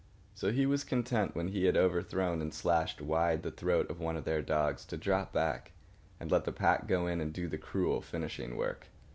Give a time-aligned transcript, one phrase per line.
[0.33, 4.17] So he was content, when he had overthrown and slashed wide the throat of one
[4.17, 5.73] of their dogs, to drop back
[6.19, 8.87] and let the pack go in and do the cruel finishing work.